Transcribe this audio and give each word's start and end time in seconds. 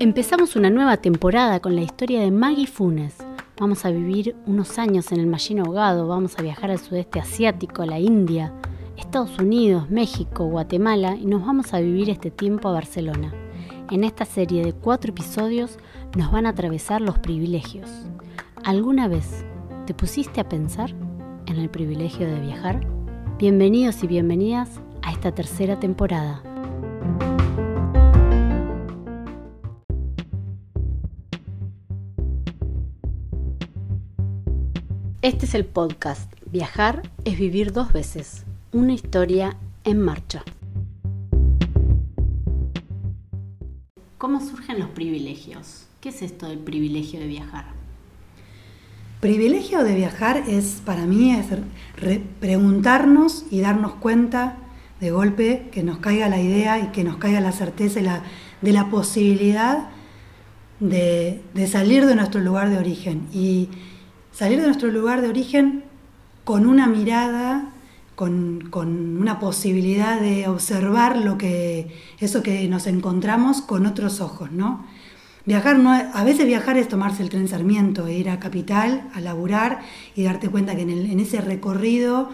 Empezamos 0.00 0.56
una 0.56 0.70
nueva 0.70 0.96
temporada 0.96 1.60
con 1.60 1.76
la 1.76 1.82
historia 1.82 2.20
de 2.20 2.32
Maggie 2.32 2.66
Funes. 2.66 3.16
Vamos 3.60 3.84
a 3.84 3.90
vivir 3.90 4.34
unos 4.46 4.76
años 4.80 5.12
en 5.12 5.20
el 5.20 5.28
Mallín 5.28 5.60
Ahogado, 5.60 6.08
vamos 6.08 6.36
a 6.36 6.42
viajar 6.42 6.72
al 6.72 6.80
sudeste 6.80 7.20
asiático, 7.20 7.82
a 7.82 7.86
la 7.86 8.00
India, 8.00 8.52
Estados 8.96 9.38
Unidos, 9.38 9.88
México, 9.88 10.46
Guatemala 10.46 11.14
y 11.14 11.26
nos 11.26 11.46
vamos 11.46 11.74
a 11.74 11.80
vivir 11.80 12.10
este 12.10 12.32
tiempo 12.32 12.68
a 12.68 12.72
Barcelona. 12.72 13.32
En 13.92 14.02
esta 14.02 14.24
serie 14.24 14.64
de 14.64 14.72
cuatro 14.72 15.10
episodios 15.10 15.78
nos 16.16 16.32
van 16.32 16.46
a 16.46 16.48
atravesar 16.48 17.00
los 17.00 17.20
privilegios. 17.20 17.88
¿Alguna 18.64 19.06
vez 19.06 19.44
te 19.86 19.94
pusiste 19.94 20.40
a 20.40 20.48
pensar 20.48 20.90
en 21.46 21.56
el 21.56 21.70
privilegio 21.70 22.26
de 22.26 22.40
viajar? 22.40 22.84
Bienvenidos 23.38 24.02
y 24.02 24.08
bienvenidas 24.08 24.80
a 25.10 25.12
esta 25.12 25.32
tercera 25.32 25.80
temporada. 25.80 26.40
Este 35.20 35.46
es 35.46 35.54
el 35.54 35.64
podcast 35.64 36.32
Viajar 36.46 37.02
es 37.24 37.38
vivir 37.38 37.72
dos 37.72 37.92
veces, 37.92 38.44
una 38.72 38.92
historia 38.92 39.56
en 39.84 40.00
marcha. 40.00 40.44
¿Cómo 44.16 44.40
surgen 44.40 44.78
los 44.78 44.90
privilegios? 44.90 45.86
¿Qué 46.00 46.10
es 46.10 46.22
esto 46.22 46.48
del 46.48 46.58
privilegio 46.58 47.18
de 47.18 47.26
viajar? 47.26 47.66
Privilegio 49.20 49.82
de 49.82 49.94
viajar 49.94 50.44
es, 50.48 50.82
para 50.84 51.04
mí, 51.04 51.32
es 51.32 51.46
preguntarnos 52.40 53.44
y 53.50 53.60
darnos 53.60 53.94
cuenta 53.94 54.56
de 55.00 55.10
golpe 55.10 55.68
que 55.72 55.82
nos 55.82 55.98
caiga 55.98 56.28
la 56.28 56.40
idea 56.40 56.78
y 56.78 56.88
que 56.88 57.04
nos 57.04 57.16
caiga 57.16 57.40
la 57.40 57.52
certeza 57.52 58.22
de 58.60 58.72
la 58.72 58.90
posibilidad 58.90 59.88
de, 60.80 61.42
salir 61.70 62.06
de 62.06 62.14
nuestro 62.14 62.40
lugar 62.40 62.70
de 62.70 62.78
origen. 62.78 63.28
Y 63.32 63.68
salir 64.32 64.60
de 64.60 64.66
nuestro 64.66 64.88
lugar 64.88 65.20
de 65.20 65.28
origen 65.28 65.84
con 66.44 66.66
una 66.66 66.86
mirada, 66.86 67.70
con, 68.14 68.70
una 68.74 69.38
posibilidad 69.38 70.20
de 70.20 70.48
observar 70.48 71.16
lo 71.18 71.38
que, 71.38 71.94
eso 72.18 72.42
que 72.42 72.66
nos 72.68 72.86
encontramos 72.86 73.62
con 73.62 73.86
otros 73.86 74.20
ojos, 74.20 74.50
¿no? 74.50 74.84
Viajar 75.46 75.78
no, 75.78 75.90
a 75.90 76.22
veces 76.22 76.46
viajar 76.46 76.76
es 76.76 76.88
tomarse 76.88 77.22
el 77.22 77.30
tren 77.30 77.48
Sarmiento, 77.48 78.06
e 78.06 78.14
ir 78.14 78.28
a 78.28 78.38
capital, 78.38 79.08
a 79.14 79.20
laburar 79.20 79.80
y 80.14 80.22
darte 80.22 80.50
cuenta 80.50 80.76
que 80.76 80.82
en, 80.82 80.90
en 80.90 81.18
ese 81.18 81.40
recorrido 81.40 82.28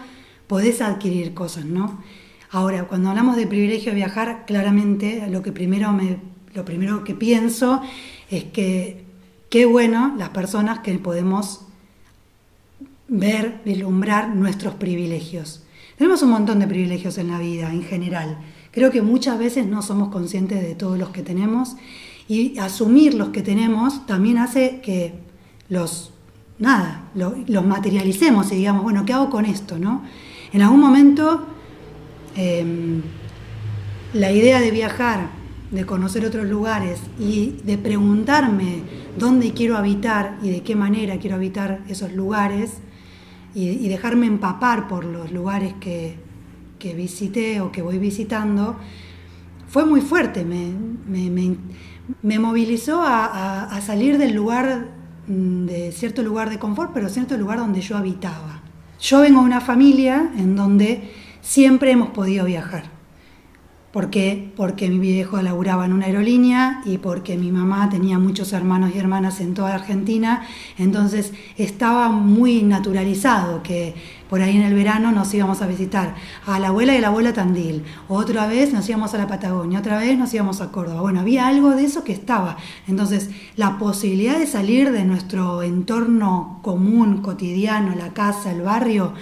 podés 0.47 0.81
adquirir 0.81 1.33
cosas, 1.33 1.65
¿no? 1.65 2.03
Ahora, 2.51 2.85
cuando 2.85 3.09
hablamos 3.09 3.35
de 3.35 3.47
privilegio 3.47 3.91
de 3.91 3.97
viajar, 3.97 4.45
claramente 4.45 5.27
lo 5.29 5.41
que 5.43 5.51
primero 5.51 5.91
me, 5.91 6.17
lo 6.53 6.63
primero 6.63 7.03
que 7.03 7.13
pienso 7.13 7.81
es 8.29 8.45
que 8.45 9.03
qué 9.49 9.65
bueno 9.65 10.15
las 10.17 10.29
personas 10.29 10.79
que 10.79 10.93
podemos 10.99 11.61
ver, 13.07 13.61
vislumbrar 13.65 14.35
nuestros 14.35 14.75
privilegios. 14.75 15.63
Tenemos 15.97 16.21
un 16.21 16.29
montón 16.29 16.59
de 16.59 16.67
privilegios 16.67 17.17
en 17.17 17.29
la 17.29 17.39
vida 17.39 17.71
en 17.71 17.83
general. 17.83 18.37
Creo 18.71 18.91
que 18.91 19.01
muchas 19.01 19.39
veces 19.39 19.65
no 19.65 19.81
somos 19.81 20.09
conscientes 20.09 20.61
de 20.61 20.75
todos 20.75 20.97
los 20.97 21.09
que 21.09 21.23
tenemos 21.23 21.75
y 22.27 22.57
asumir 22.59 23.13
los 23.13 23.29
que 23.29 23.41
tenemos 23.41 24.05
también 24.05 24.37
hace 24.37 24.81
que 24.81 25.13
los, 25.69 26.13
nada, 26.59 27.09
los 27.13 27.65
materialicemos 27.65 28.51
y 28.51 28.55
digamos, 28.55 28.83
bueno, 28.83 29.05
¿qué 29.05 29.13
hago 29.13 29.29
con 29.29 29.45
esto? 29.45 29.79
No? 29.79 30.03
En 30.53 30.61
algún 30.61 30.79
momento 30.79 31.45
em, 32.37 33.01
la 34.13 34.31
idea 34.31 34.61
de 34.61 34.71
viajar, 34.71 35.29
de 35.71 35.85
conocer 35.85 36.25
otros 36.25 36.45
lugares 36.45 37.01
y 37.19 37.57
de 37.65 37.77
preguntarme 37.77 38.83
dónde 39.17 39.51
quiero 39.51 39.75
habitar 39.75 40.37
y 40.41 40.49
de 40.49 40.63
qué 40.63 40.75
manera 40.75 41.17
quiero 41.17 41.35
habitar 41.35 41.81
esos 41.89 42.13
lugares, 42.13 42.77
y, 43.57 43.87
dejarme 43.87 44.27
empapar 44.27 44.87
por 44.87 45.03
los 45.03 45.31
lugares 45.31 45.73
que, 45.79 46.15
visité 46.95 47.59
o 47.59 47.71
que 47.71 47.81
voy 47.81 47.97
visitando, 47.97 48.77
fue 49.67 49.85
muy 49.85 49.99
fuerte, 49.99 50.45
me, 50.45 50.71
me, 52.21 52.39
movilizó 52.39 53.01
a, 53.03 53.79
salir 53.81 54.17
del 54.19 54.33
lugar, 54.33 54.89
mm, 55.27 55.65
de 55.65 55.91
cierto 55.91 56.21
lugar 56.21 56.49
de 56.51 56.59
confort, 56.59 56.91
pero 56.93 57.09
cierto 57.09 57.35
lugar 57.35 57.57
donde 57.57 57.81
yo 57.81 57.97
habitaba. 57.97 58.61
Yo 59.01 59.21
vengo 59.21 59.41
de 59.41 59.47
una 59.47 59.61
familia 59.61 60.31
en 60.37 60.55
donde 60.55 61.11
siempre 61.47 61.91
hemos 61.91 62.09
podido 62.09 62.45
viajar. 62.45 62.97
¿Por 63.93 64.09
qué? 64.09 64.51
Porque 64.57 64.89
mi 64.89 64.99
viejo 64.99 65.41
laburaba 65.41 65.85
en 65.85 65.93
una 65.93 66.05
aerolínea 66.05 66.81
y 66.85 66.97
porque 66.97 67.37
mi 67.37 67.53
mamá 67.53 67.89
tenía 67.89 68.19
muchos 68.19 68.51
hermanos 68.51 68.91
y 68.93 68.99
hermanas 68.99 69.39
en 69.39 69.53
toda 69.53 69.73
Argentina, 69.73 70.45
entonces 70.77 71.31
estaba 71.57 72.09
muy 72.09 72.63
naturalizado 72.63 73.63
que 73.63 73.95
por 74.29 74.41
ahí 74.41 74.57
en 74.57 74.63
el 74.63 74.73
verano 74.73 75.13
nos 75.13 75.33
íbamos 75.33 75.61
a 75.61 75.67
visitar 75.67 76.15
a 76.45 76.59
la 76.59 76.67
abuela 76.67 76.93
y 76.93 76.97
a 76.97 77.01
la 77.01 77.07
abuela 77.07 77.31
Tandil, 77.31 77.85
otra 78.09 78.45
vez 78.45 78.73
nos 78.73 78.87
íbamos 78.89 79.13
a 79.13 79.17
la 79.17 79.27
Patagonia, 79.27 79.79
otra 79.79 79.97
vez 79.97 80.17
nos 80.17 80.33
íbamos 80.33 80.59
a 80.59 80.69
Córdoba. 80.69 81.01
Bueno, 81.01 81.21
había 81.21 81.47
algo 81.47 81.71
de 81.71 81.85
eso 81.85 82.03
que 82.03 82.11
estaba. 82.11 82.57
Entonces, 82.87 83.29
la 83.55 83.79
posibilidad 83.79 84.37
de 84.37 84.47
salir 84.47 84.91
de 84.91 85.05
nuestro 85.05 85.63
entorno 85.63 86.59
común, 86.61 87.21
cotidiano, 87.21 87.95
la 87.95 88.09
casa, 88.09 88.51
el 88.51 88.61
barrio, 88.61 89.13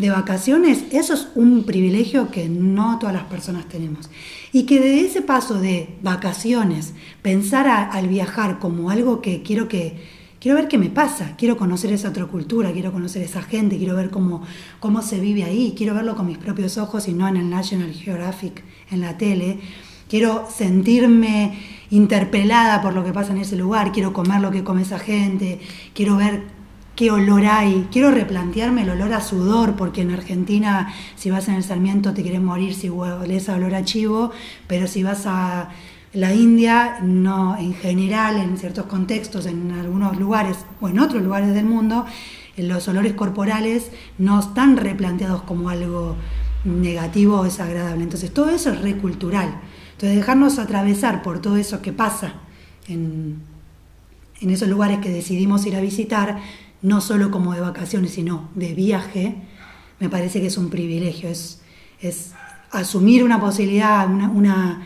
de 0.00 0.10
vacaciones, 0.10 0.84
eso 0.90 1.14
es 1.14 1.28
un 1.34 1.64
privilegio 1.64 2.30
que 2.30 2.48
no 2.48 2.98
todas 2.98 3.14
las 3.14 3.24
personas 3.24 3.68
tenemos. 3.68 4.10
Y 4.52 4.64
que 4.64 4.80
de 4.80 5.00
ese 5.00 5.22
paso 5.22 5.60
de 5.60 5.96
vacaciones, 6.02 6.94
pensar 7.22 7.68
al 7.68 8.08
viajar 8.08 8.58
como 8.58 8.90
algo 8.90 9.20
que 9.20 9.42
quiero 9.42 9.68
que 9.68 10.20
quiero 10.40 10.56
ver 10.56 10.68
qué 10.68 10.78
me 10.78 10.88
pasa, 10.88 11.36
quiero 11.36 11.56
conocer 11.56 11.92
esa 11.92 12.08
otra 12.08 12.24
cultura, 12.24 12.72
quiero 12.72 12.92
conocer 12.92 13.22
esa 13.22 13.42
gente, 13.42 13.76
quiero 13.76 13.94
ver 13.94 14.10
cómo, 14.10 14.42
cómo 14.80 15.02
se 15.02 15.20
vive 15.20 15.44
ahí, 15.44 15.74
quiero 15.76 15.94
verlo 15.94 16.16
con 16.16 16.26
mis 16.26 16.38
propios 16.38 16.78
ojos 16.78 17.06
y 17.08 17.12
no 17.12 17.28
en 17.28 17.36
el 17.36 17.50
National 17.50 17.92
Geographic, 17.92 18.64
en 18.90 19.02
la 19.02 19.18
tele. 19.18 19.58
Quiero 20.08 20.48
sentirme 20.50 21.58
interpelada 21.90 22.80
por 22.80 22.94
lo 22.94 23.04
que 23.04 23.12
pasa 23.12 23.32
en 23.32 23.38
ese 23.38 23.54
lugar, 23.54 23.92
quiero 23.92 24.12
comer 24.12 24.40
lo 24.40 24.50
que 24.50 24.64
come 24.64 24.82
esa 24.82 24.98
gente, 24.98 25.60
quiero 25.94 26.16
ver 26.16 26.59
qué 27.00 27.10
olor 27.10 27.46
hay. 27.46 27.88
Quiero 27.90 28.10
replantearme 28.10 28.82
el 28.82 28.90
olor 28.90 29.14
a 29.14 29.22
sudor, 29.22 29.74
porque 29.74 30.02
en 30.02 30.10
Argentina, 30.10 30.92
si 31.16 31.30
vas 31.30 31.48
en 31.48 31.54
el 31.54 31.64
Sarmiento, 31.64 32.12
te 32.12 32.20
quieres 32.20 32.42
morir 32.42 32.74
si 32.74 32.90
hueles 32.90 33.48
a 33.48 33.54
olor 33.54 33.74
a 33.74 33.86
chivo, 33.86 34.32
pero 34.66 34.86
si 34.86 35.02
vas 35.02 35.24
a 35.24 35.70
la 36.12 36.34
India, 36.34 36.98
no, 37.00 37.56
en 37.56 37.72
general, 37.72 38.36
en 38.36 38.58
ciertos 38.58 38.84
contextos, 38.84 39.46
en 39.46 39.70
algunos 39.70 40.18
lugares 40.18 40.58
o 40.82 40.90
en 40.90 40.98
otros 40.98 41.22
lugares 41.22 41.54
del 41.54 41.64
mundo, 41.64 42.04
los 42.58 42.86
olores 42.86 43.14
corporales 43.14 43.90
no 44.18 44.38
están 44.38 44.76
replanteados 44.76 45.40
como 45.44 45.70
algo 45.70 46.16
negativo 46.66 47.38
o 47.38 47.44
desagradable. 47.44 48.02
Entonces, 48.02 48.30
todo 48.30 48.50
eso 48.50 48.72
es 48.72 48.82
recultural. 48.82 49.58
Entonces, 49.92 50.18
dejarnos 50.18 50.58
atravesar 50.58 51.22
por 51.22 51.40
todo 51.40 51.56
eso 51.56 51.80
que 51.80 51.94
pasa 51.94 52.34
en, 52.88 53.38
en 54.42 54.50
esos 54.50 54.68
lugares 54.68 54.98
que 54.98 55.08
decidimos 55.08 55.64
ir 55.64 55.76
a 55.76 55.80
visitar, 55.80 56.40
no 56.82 57.00
solo 57.00 57.30
como 57.30 57.54
de 57.54 57.60
vacaciones, 57.60 58.12
sino 58.12 58.48
de 58.54 58.74
viaje, 58.74 59.36
me 59.98 60.08
parece 60.08 60.40
que 60.40 60.46
es 60.46 60.56
un 60.56 60.70
privilegio, 60.70 61.28
es, 61.28 61.60
es 62.00 62.32
asumir 62.70 63.22
una 63.24 63.40
posibilidad, 63.40 64.08
una, 64.08 64.82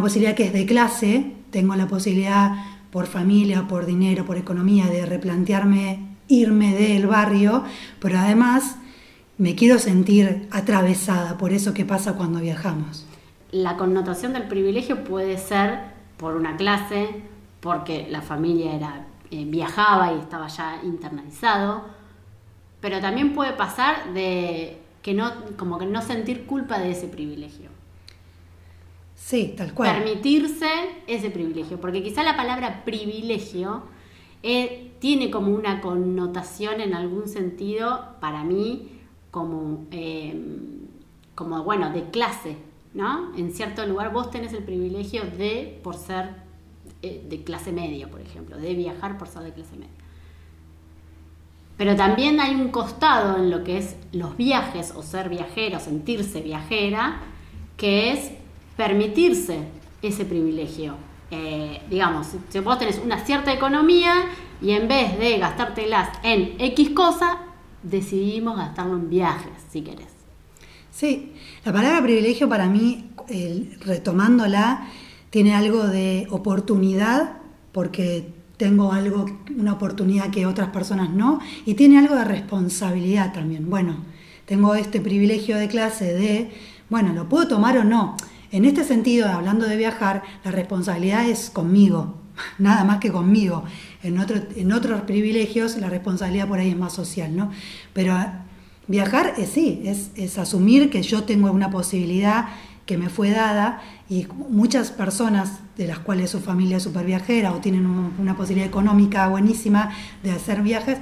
posibilidad 0.00 0.34
que 0.34 0.44
es 0.44 0.52
de 0.52 0.66
clase, 0.66 1.32
tengo 1.50 1.74
la 1.74 1.88
posibilidad 1.88 2.52
por 2.90 3.06
familia, 3.06 3.66
por 3.66 3.86
dinero, 3.86 4.24
por 4.24 4.36
economía, 4.36 4.86
de 4.86 5.06
replantearme 5.06 6.06
irme 6.28 6.74
del 6.74 7.06
barrio, 7.06 7.64
pero 8.00 8.18
además 8.18 8.76
me 9.38 9.54
quiero 9.54 9.78
sentir 9.78 10.46
atravesada 10.50 11.38
por 11.38 11.52
eso 11.52 11.72
que 11.72 11.86
pasa 11.86 12.14
cuando 12.14 12.40
viajamos. 12.40 13.06
La 13.50 13.76
connotación 13.76 14.34
del 14.34 14.46
privilegio 14.46 15.04
puede 15.04 15.38
ser 15.38 15.78
por 16.18 16.34
una 16.34 16.56
clase, 16.56 17.22
porque 17.60 18.06
la 18.10 18.20
familia 18.20 18.74
era 18.74 19.06
eh, 19.30 19.44
viajaba 19.46 20.12
y 20.14 20.18
estaba 20.18 20.48
ya 20.48 20.80
internalizado, 20.82 21.84
pero 22.80 23.00
también 23.00 23.34
puede 23.34 23.52
pasar 23.52 24.12
de 24.14 24.78
que 25.02 25.14
no, 25.14 25.32
como 25.56 25.78
que 25.78 25.86
no 25.86 26.02
sentir 26.02 26.46
culpa 26.46 26.78
de 26.78 26.90
ese 26.90 27.08
privilegio. 27.08 27.70
Sí, 29.14 29.54
tal 29.56 29.74
cual. 29.74 29.96
Permitirse 29.96 30.68
ese 31.06 31.30
privilegio, 31.30 31.80
porque 31.80 32.02
quizá 32.02 32.22
la 32.22 32.36
palabra 32.36 32.84
privilegio 32.84 33.82
eh, 34.42 34.92
tiene 35.00 35.30
como 35.30 35.54
una 35.54 35.80
connotación 35.80 36.80
en 36.80 36.94
algún 36.94 37.28
sentido, 37.28 38.14
para 38.20 38.44
mí, 38.44 39.00
como, 39.30 39.86
eh, 39.90 40.40
como, 41.34 41.62
bueno, 41.64 41.90
de 41.90 42.10
clase, 42.10 42.56
¿no? 42.94 43.34
En 43.36 43.52
cierto 43.52 43.84
lugar 43.86 44.12
vos 44.12 44.30
tenés 44.30 44.52
el 44.52 44.62
privilegio 44.62 45.24
de, 45.24 45.80
por 45.82 45.96
ser 45.96 46.47
eh, 47.02 47.24
de 47.28 47.44
clase 47.44 47.72
media, 47.72 48.08
por 48.08 48.20
ejemplo, 48.20 48.56
de 48.56 48.74
viajar 48.74 49.18
por 49.18 49.28
ser 49.28 49.42
de 49.42 49.52
clase 49.52 49.76
media. 49.76 49.92
Pero 51.76 51.94
también 51.94 52.40
hay 52.40 52.56
un 52.56 52.68
costado 52.68 53.36
en 53.36 53.50
lo 53.50 53.62
que 53.62 53.78
es 53.78 53.96
los 54.12 54.36
viajes 54.36 54.92
o 54.96 55.02
ser 55.02 55.28
viajero, 55.28 55.78
sentirse 55.78 56.40
viajera, 56.40 57.20
que 57.76 58.10
es 58.12 58.32
permitirse 58.76 59.60
ese 60.02 60.24
privilegio. 60.24 60.94
Eh, 61.30 61.80
digamos, 61.88 62.26
si 62.48 62.58
vos 62.60 62.78
tenés 62.78 62.98
una 62.98 63.24
cierta 63.24 63.52
economía 63.52 64.24
y 64.60 64.72
en 64.72 64.88
vez 64.88 65.18
de 65.18 65.38
gastártelas 65.38 66.08
en 66.24 66.56
X 66.58 66.90
cosa, 66.90 67.38
decidimos 67.82 68.56
gastarlo 68.56 68.94
en 68.94 69.08
viajes, 69.08 69.52
si 69.70 69.82
querés. 69.82 70.08
Sí, 70.90 71.32
la 71.64 71.72
palabra 71.72 72.02
privilegio 72.02 72.48
para 72.48 72.66
mí, 72.66 73.10
retomándola, 73.82 74.88
tiene 75.30 75.54
algo 75.54 75.86
de 75.86 76.26
oportunidad, 76.30 77.38
porque 77.72 78.32
tengo 78.56 78.92
algo, 78.92 79.26
una 79.56 79.74
oportunidad 79.74 80.30
que 80.30 80.46
otras 80.46 80.68
personas 80.68 81.10
no, 81.10 81.40
y 81.64 81.74
tiene 81.74 81.98
algo 81.98 82.16
de 82.16 82.24
responsabilidad 82.24 83.32
también. 83.32 83.70
Bueno, 83.70 83.96
tengo 84.46 84.74
este 84.74 85.00
privilegio 85.00 85.56
de 85.56 85.68
clase 85.68 86.12
de, 86.14 86.50
bueno, 86.90 87.12
¿lo 87.12 87.28
puedo 87.28 87.48
tomar 87.48 87.78
o 87.78 87.84
no? 87.84 88.16
En 88.50 88.64
este 88.64 88.82
sentido, 88.82 89.28
hablando 89.28 89.66
de 89.66 89.76
viajar, 89.76 90.22
la 90.44 90.50
responsabilidad 90.50 91.28
es 91.28 91.50
conmigo, 91.50 92.14
nada 92.58 92.84
más 92.84 92.98
que 92.98 93.12
conmigo. 93.12 93.64
En, 94.02 94.18
en 94.56 94.72
otros 94.72 95.02
privilegios 95.02 95.76
la 95.76 95.88
responsabilidad 95.88 96.48
por 96.48 96.58
ahí 96.58 96.70
es 96.70 96.76
más 96.76 96.94
social, 96.94 97.36
¿no? 97.36 97.50
Pero 97.92 98.16
viajar 98.86 99.34
es 99.36 99.50
sí, 99.50 99.82
es, 99.84 100.10
es 100.16 100.38
asumir 100.38 100.90
que 100.90 101.02
yo 101.02 101.24
tengo 101.24 101.52
una 101.52 101.70
posibilidad 101.70 102.46
que 102.88 102.96
me 102.96 103.10
fue 103.10 103.30
dada 103.30 103.82
y 104.08 104.26
muchas 104.48 104.92
personas 104.92 105.60
de 105.76 105.86
las 105.86 105.98
cuales 105.98 106.30
su 106.30 106.40
familia 106.40 106.78
es 106.78 106.82
súper 106.82 107.04
viajera 107.04 107.52
o 107.52 107.58
tienen 107.58 107.84
una 107.86 108.34
posibilidad 108.34 108.66
económica 108.66 109.28
buenísima 109.28 109.90
de 110.22 110.30
hacer 110.30 110.62
viajes, 110.62 110.96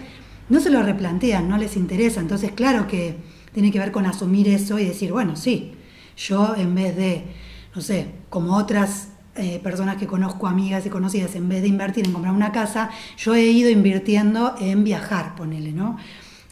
no 0.49 0.59
se 0.59 0.71
lo 0.71 0.83
replantean, 0.83 1.49
no 1.49 1.57
les 1.57 1.77
interesa. 1.77 2.21
Entonces, 2.21 2.51
claro 2.51 2.89
que 2.89 3.19
tiene 3.55 3.71
que 3.71 3.79
ver 3.79 3.93
con 3.93 4.05
asumir 4.05 4.49
eso 4.49 4.81
y 4.81 4.85
decir, 4.85 5.13
bueno, 5.13 5.37
sí, 5.37 5.75
yo 6.17 6.57
en 6.57 6.75
vez 6.75 6.97
de, 6.97 7.25
no 7.73 7.81
sé, 7.81 8.09
como 8.31 8.57
otras 8.57 9.11
eh, 9.37 9.61
personas 9.63 9.97
que 9.97 10.09
conozco, 10.09 10.49
amigas 10.49 10.85
y 10.87 10.91
conocidas, 10.91 11.37
en 11.37 11.49
vez 11.49 11.63
de 11.63 11.69
invertir 11.69 12.05
en 12.05 12.13
comprar 12.13 12.35
una 12.35 12.51
casa, 12.51 12.91
yo 13.17 13.37
he 13.37 13.45
ido 13.45 13.71
invirtiendo 13.71 14.57
en 14.59 14.83
viajar, 14.83 15.37
ponele, 15.37 15.71
¿no? 15.71 15.99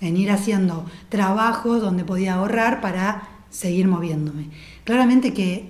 En 0.01 0.17
ir 0.17 0.31
haciendo 0.31 0.87
trabajos 1.09 1.83
donde 1.83 2.05
podía 2.05 2.35
ahorrar 2.35 2.81
para 2.81 3.34
seguir 3.55 3.87
moviéndome. 3.87 4.49
Claramente 4.83 5.33
que 5.33 5.69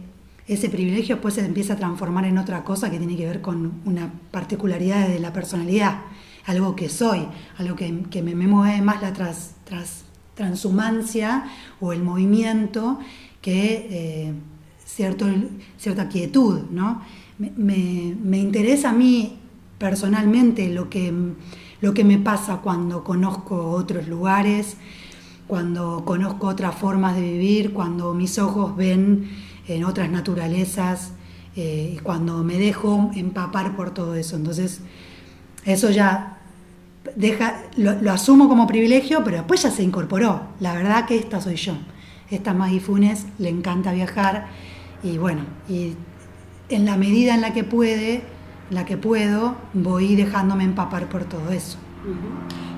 ese 0.49 0.71
privilegio 0.71 1.17
después 1.17 1.35
se 1.35 1.45
empieza 1.45 1.75
a 1.75 1.77
transformar 1.77 2.25
en 2.25 2.39
otra 2.39 2.65
cosa 2.65 2.91
que 2.91 2.99
tiene 2.99 3.17
que 3.17 3.27
ver 3.27 3.43
con 3.43 3.81
una 3.85 4.11
particularidad 4.31 5.07
de 5.07 5.19
la 5.19 5.33
personalidad, 5.33 6.01
algo 6.47 6.75
que 6.77 6.89
soy, 6.89 7.27
algo 7.59 7.77
que, 7.77 8.23
me, 8.23 8.35
mueve 8.35 8.81
más 8.81 9.03
la 9.03 9.13
tras, 9.13 9.55
transhumancia 10.35 11.45
o 11.81 11.93
el 11.93 12.03
movimiento 12.03 12.99
que 13.41 13.87
eh, 13.91 14.33
cierto, 14.85 15.27
cierta 15.79 16.09
quietud. 16.09 16.63
¿no? 16.71 17.03
Me, 17.39 18.15
me, 18.23 18.39
interesa 18.39 18.91
a 18.91 18.93
mí 18.93 19.39
personalmente 19.79 20.69
lo 20.71 20.89
que, 20.89 21.13
lo 21.83 21.93
que 21.93 22.05
me 22.05 22.19
pasa 22.19 22.59
cuando 22.63 23.05
conozco 23.05 23.71
otros 23.71 24.09
lugares, 24.09 24.77
cuando 25.47 26.05
conozco 26.05 26.49
otras 26.49 26.75
formas 26.75 27.17
de 27.17 27.23
vivir, 27.23 27.73
cuando 27.73 28.15
mis 28.15 28.39
ojos 28.39 28.77
ven 28.77 29.29
en 29.69 29.85
otras 29.85 30.11
naturalezas, 30.11 31.13
eh, 31.57 31.99
cuando 32.03 32.43
me 32.43 32.59
dejo 32.59 33.11
empapar 33.15 33.77
por 33.77 33.93
todo 33.93 34.15
eso. 34.15 34.37
Entonces, 34.37 34.81
eso 35.65 35.91
ya 35.91 36.39
deja, 37.17 37.63
lo, 37.77 38.13
asumo 38.13 38.49
como 38.49 38.67
privilegio, 38.67 39.23
pero 39.25 39.39
después 39.39 39.63
ya 39.63 39.71
se 39.71 39.83
incorporó. 39.83 40.43
La 40.61 40.75
verdad 40.75 41.07
que 41.07 41.17
esta 41.17 41.41
soy 41.41 41.57
yo. 41.57 41.75
Esta 42.31 42.55
Maggie 42.55 42.81
Funes 42.81 43.27
le 43.39 43.51
encanta 43.51 43.93
viajar 43.93 44.47
y 45.03 45.19
bueno, 45.19 45.43
y 45.69 45.93
en 46.71 46.87
la 46.87 46.97
medida 46.97 47.35
en 47.35 47.43
la 47.43 47.53
que 47.53 47.63
puede, 47.63 48.23
la 48.71 48.87
que 48.87 48.97
puedo, 48.97 49.57
voy 49.75 50.17
dejándome 50.17 50.65
empapar 50.65 51.09
por 51.09 51.25
todo 51.25 51.51
eso. 51.51 51.79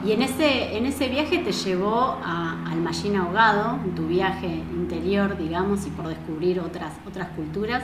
Y 0.05 0.13
en 0.13 0.23
ese, 0.23 0.77
en 0.77 0.87
ese 0.87 1.09
viaje 1.09 1.39
te 1.39 1.53
llevó 1.53 2.19
al 2.23 2.81
Mallín 2.81 3.17
ahogado, 3.17 3.79
en 3.85 3.95
tu 3.95 4.07
viaje 4.07 4.63
interior, 4.75 5.37
digamos, 5.37 5.87
y 5.87 5.91
por 5.91 6.09
descubrir 6.09 6.61
otras, 6.61 6.93
otras 7.07 7.29
culturas. 7.31 7.83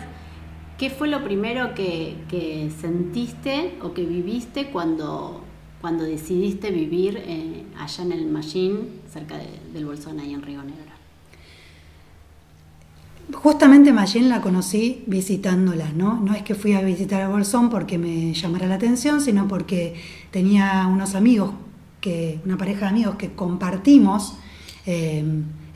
¿Qué 0.79 0.91
fue 0.91 1.09
lo 1.09 1.23
primero 1.23 1.75
que, 1.75 2.71
sentiste 2.81 3.79
o 3.83 3.93
que 3.93 4.05
viviste 4.05 4.67
cuando, 4.67 5.43
cuando 5.81 6.05
decidiste 6.05 6.71
vivir 6.71 7.23
eh, 7.25 7.65
allá 7.79 8.05
en 8.05 8.13
el 8.13 8.27
Mallín, 8.27 9.01
cerca 9.13 9.39
del 9.73 9.85
Bolsón, 9.87 10.21
ahí 10.21 10.33
en 10.33 10.43
Río 10.43 10.63
Negro? 10.63 10.93
Justamente 13.33 13.93
Mallín 13.93 14.29
la 14.29 14.41
conocí 14.41 15.05
visitándola, 15.07 15.91
¿no? 15.95 16.21
No 16.21 16.35
es 16.35 16.43
que 16.43 16.55
fui 16.55 16.75
a 16.75 16.83
visitar 16.83 17.23
el 17.23 17.29
Bolsón 17.29 17.71
porque 17.71 17.97
me 17.97 18.35
llamara 18.35 18.67
la 18.67 18.75
atención, 18.75 19.21
sino 19.21 19.49
porque 19.49 19.95
tenía 20.31 20.87
unos 20.87 21.15
amigos 21.15 21.51
que 22.03 22.41
una 22.45 22.59
pareja 22.59 22.81
de 22.81 22.87
amigos 22.89 23.15
que 23.17 23.33
compartimos 23.33 24.35
eh, 24.85 25.25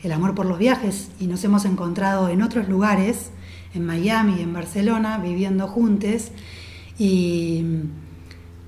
el 0.03 0.11
amor 0.11 0.35
por 0.35 0.45
los 0.45 0.59
viajes 0.59 1.09
y 1.19 1.25
nos 1.25 1.43
hemos 1.43 1.65
encontrado 1.65 2.29
en 2.29 2.43
otros 2.43 2.69
lugares, 2.69 3.31
en 3.73 3.85
Miami 3.85 4.41
en 4.41 4.53
Barcelona, 4.53 5.17
viviendo 5.17 5.67
juntos 5.67 6.31
y 6.99 7.63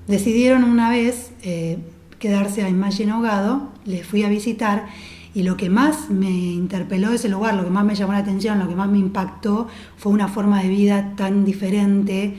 decidieron 0.08 0.64
una 0.64 0.90
vez 0.90 1.32
eh, 1.42 1.78
quedarse 2.18 2.64
a 2.64 2.68
Imagine 2.68 3.12
Ahogado, 3.12 3.68
les 3.84 4.06
fui 4.06 4.24
a 4.24 4.28
visitar 4.28 4.88
y 5.34 5.42
lo 5.42 5.56
que 5.56 5.70
más 5.70 6.10
me 6.10 6.30
interpeló 6.30 7.12
ese 7.12 7.28
lugar, 7.28 7.54
lo 7.54 7.64
que 7.64 7.70
más 7.70 7.84
me 7.84 7.94
llamó 7.94 8.12
la 8.12 8.18
atención, 8.18 8.58
lo 8.58 8.68
que 8.68 8.74
más 8.74 8.88
me 8.88 8.98
impactó 8.98 9.68
fue 9.96 10.12
una 10.12 10.28
forma 10.28 10.62
de 10.62 10.68
vida 10.68 11.14
tan 11.14 11.44
diferente 11.44 12.36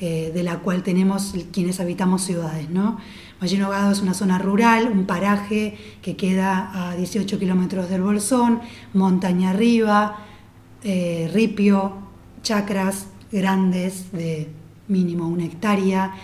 eh, 0.00 0.30
de 0.34 0.42
la 0.42 0.58
cual 0.58 0.82
tenemos 0.82 1.34
quienes 1.52 1.80
habitamos 1.80 2.22
ciudades, 2.22 2.68
¿no? 2.68 2.98
Valle 3.40 3.60
es 3.92 4.00
una 4.00 4.14
zona 4.14 4.38
rural, 4.38 4.88
un 4.90 5.04
paraje 5.04 5.76
que 6.00 6.16
queda 6.16 6.70
a 6.72 6.96
18 6.96 7.38
kilómetros 7.38 7.90
del 7.90 8.00
Bolsón, 8.00 8.60
montaña 8.94 9.50
arriba, 9.50 10.24
eh, 10.82 11.30
ripio, 11.34 11.92
chacras 12.42 13.08
grandes 13.30 14.10
de 14.12 14.48
mínimo 14.88 15.28
una 15.28 15.44
hectárea. 15.44 16.14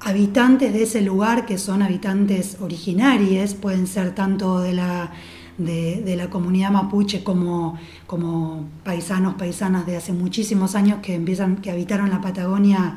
Habitantes 0.00 0.72
de 0.72 0.84
ese 0.84 1.00
lugar 1.00 1.46
que 1.46 1.58
son 1.58 1.82
habitantes 1.82 2.58
originarios, 2.60 3.54
pueden 3.54 3.88
ser 3.88 4.14
tanto 4.14 4.60
de 4.60 4.72
la, 4.72 5.10
de, 5.58 6.14
la 6.16 6.30
comunidad 6.30 6.70
mapuche 6.70 7.24
como, 7.24 7.76
como 8.06 8.68
paisanos, 8.84 9.34
paisanas 9.34 9.84
de 9.86 9.96
hace 9.96 10.12
muchísimos 10.12 10.76
años 10.76 11.00
que, 11.02 11.14
empiezan, 11.14 11.56
que 11.56 11.72
habitaron 11.72 12.10
la 12.10 12.20
Patagonia 12.20 12.96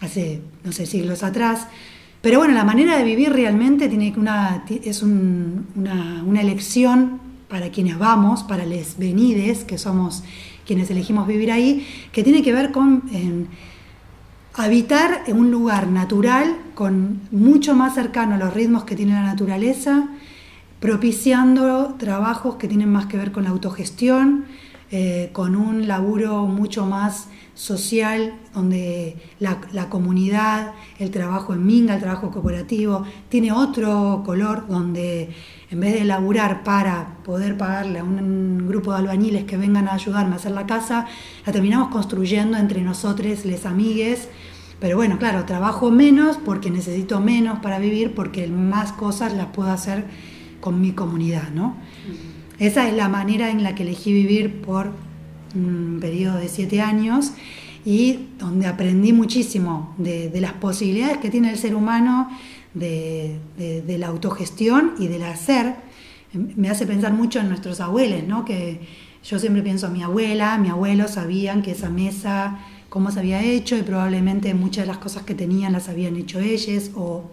hace, 0.00 0.42
no 0.64 0.72
sé, 0.72 0.86
siglos 0.86 1.22
atrás. 1.22 1.68
Pero 2.20 2.38
bueno, 2.38 2.52
la 2.52 2.64
manera 2.64 2.98
de 2.98 3.04
vivir 3.04 3.32
realmente 3.32 3.88
tiene 3.88 4.12
una, 4.16 4.64
es 4.68 5.02
una, 5.02 6.40
elección 6.40 7.18
para 7.48 7.70
quienes 7.70 7.98
vamos, 7.98 8.42
para 8.42 8.66
les 8.66 8.98
venides, 8.98 9.64
que 9.64 9.78
somos 9.78 10.22
quienes 10.66 10.90
elegimos 10.90 11.26
vivir 11.26 11.50
ahí, 11.50 11.86
que 12.12 12.22
tiene 12.22 12.42
que 12.42 12.52
ver 12.52 12.72
con 12.72 13.02
habitar 14.54 15.22
en 15.26 15.38
un 15.38 15.50
lugar 15.50 15.88
natural, 15.88 16.56
con 16.74 17.20
mucho 17.30 17.74
más 17.74 17.94
cercano 17.94 18.34
a 18.34 18.38
los 18.38 18.52
ritmos 18.52 18.84
que 18.84 18.96
tiene 18.96 19.12
la 19.12 19.22
naturaleza, 19.22 20.08
propiciando 20.78 21.94
trabajos 21.98 22.56
que 22.56 22.68
tienen 22.68 22.90
más 22.90 23.06
que 23.06 23.16
ver 23.16 23.32
con 23.32 23.44
la 23.44 23.50
autogestión, 23.50 24.44
eh, 24.92 25.30
con 25.32 25.54
un 25.54 25.86
laburo 25.86 26.46
mucho 26.46 26.84
más 26.84 27.28
social, 27.54 28.34
donde 28.54 29.16
la, 29.38 29.88
comunidad, 29.88 30.72
el 30.98 31.10
trabajo 31.10 31.52
en 31.52 31.64
minga, 31.64 31.94
el 31.94 32.00
trabajo 32.00 32.30
cooperativo, 32.30 33.04
tiene 33.28 33.52
otro 33.52 34.22
color, 34.24 34.66
donde 34.66 35.28
en 35.70 35.78
vez 35.78 35.94
de 35.94 36.04
laburar 36.04 36.64
para 36.64 37.18
poder 37.22 37.56
pagarle 37.56 38.00
a 38.00 38.04
un 38.04 38.66
grupo 38.66 38.92
de 38.92 38.98
albañiles 38.98 39.44
que 39.44 39.56
vengan 39.56 39.86
a 39.86 39.94
ayudarme 39.94 40.32
a 40.32 40.36
hacer 40.36 40.52
la 40.52 40.66
casa, 40.66 41.06
la 41.46 41.52
terminamos 41.52 41.88
construyendo 41.90 42.56
entre 42.56 42.80
nosotros, 42.80 43.44
les 43.44 43.66
amigues. 43.66 44.28
Pero 44.80 44.96
bueno, 44.96 45.18
claro, 45.18 45.44
trabajo 45.44 45.90
menos 45.90 46.38
porque 46.38 46.70
necesito 46.70 47.20
menos 47.20 47.60
para 47.60 47.78
vivir, 47.78 48.14
porque 48.14 48.48
más 48.48 48.92
cosas 48.92 49.34
las 49.34 49.46
puedo 49.48 49.70
hacer 49.70 50.06
con 50.60 50.80
mi 50.80 50.92
comunidad, 50.92 51.50
¿no? 51.54 51.76
Esa 52.60 52.86
es 52.86 52.94
la 52.94 53.08
manera 53.08 53.50
en 53.50 53.62
la 53.62 53.74
que 53.74 53.84
elegí 53.84 54.12
vivir 54.12 54.60
por 54.60 54.92
un 55.54 55.96
periodo 55.98 56.36
de 56.36 56.48
siete 56.48 56.82
años 56.82 57.32
y 57.86 58.26
donde 58.38 58.66
aprendí 58.66 59.14
muchísimo 59.14 59.94
de, 59.96 60.30
las 60.40 60.52
posibilidades 60.52 61.16
que 61.18 61.30
tiene 61.30 61.50
el 61.50 61.56
ser 61.56 61.74
humano 61.74 62.28
de, 62.74 63.38
la 63.98 64.08
autogestión 64.08 64.92
y 64.98 65.08
del 65.08 65.24
hacer. 65.24 65.74
Me 66.34 66.68
hace 66.68 66.86
pensar 66.86 67.14
mucho 67.14 67.40
en 67.40 67.48
nuestros 67.48 67.80
abuelos, 67.80 68.24
¿no? 68.28 68.44
que 68.44 68.80
yo 69.24 69.38
siempre 69.38 69.62
pienso, 69.62 69.88
mi 69.88 70.02
abuela, 70.02 70.58
mi 70.58 70.68
abuelo 70.68 71.08
sabían 71.08 71.62
que 71.62 71.70
esa 71.70 71.88
mesa, 71.88 72.58
cómo 72.90 73.10
se 73.10 73.20
había 73.20 73.42
hecho 73.42 73.74
y 73.74 73.82
probablemente 73.82 74.52
muchas 74.52 74.84
de 74.84 74.88
las 74.88 74.98
cosas 74.98 75.22
que 75.22 75.34
tenían 75.34 75.72
las 75.72 75.88
habían 75.88 76.14
hecho 76.16 76.40
ellos 76.40 76.90
o 76.94 77.30